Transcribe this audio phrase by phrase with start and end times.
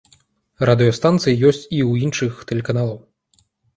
[0.69, 2.97] Радыёстанцыі ёсць і ў іншых тэлеканалаў.